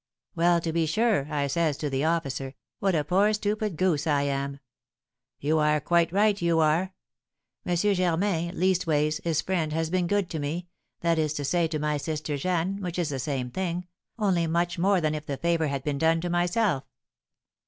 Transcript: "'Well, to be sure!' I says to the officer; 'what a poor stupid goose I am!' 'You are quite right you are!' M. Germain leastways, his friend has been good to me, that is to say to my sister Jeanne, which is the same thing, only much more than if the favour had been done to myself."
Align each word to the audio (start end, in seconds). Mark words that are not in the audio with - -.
"'Well, 0.33 0.59
to 0.61 0.73
be 0.73 0.87
sure!' 0.87 1.27
I 1.31 1.45
says 1.45 1.77
to 1.77 1.87
the 1.87 2.05
officer; 2.05 2.55
'what 2.79 2.95
a 2.95 3.03
poor 3.03 3.33
stupid 3.33 3.77
goose 3.77 4.07
I 4.07 4.23
am!' 4.23 4.57
'You 5.39 5.59
are 5.59 5.79
quite 5.79 6.11
right 6.11 6.41
you 6.41 6.59
are!' 6.59 6.95
M. 7.67 7.75
Germain 7.75 8.59
leastways, 8.59 9.21
his 9.23 9.41
friend 9.41 9.71
has 9.73 9.91
been 9.91 10.07
good 10.07 10.27
to 10.31 10.39
me, 10.39 10.69
that 11.01 11.19
is 11.19 11.33
to 11.33 11.45
say 11.45 11.67
to 11.67 11.77
my 11.77 11.97
sister 11.97 12.35
Jeanne, 12.35 12.81
which 12.81 12.97
is 12.97 13.09
the 13.09 13.19
same 13.19 13.51
thing, 13.51 13.85
only 14.17 14.47
much 14.47 14.79
more 14.79 15.01
than 15.01 15.13
if 15.13 15.27
the 15.27 15.37
favour 15.37 15.67
had 15.67 15.83
been 15.83 15.99
done 15.99 16.19
to 16.21 16.31
myself." 16.31 16.83